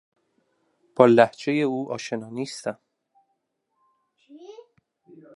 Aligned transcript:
با 0.95 1.05
لهجهی 1.05 1.61
او 1.61 1.91
آشنا 1.91 2.29
نیستم. 2.29 2.77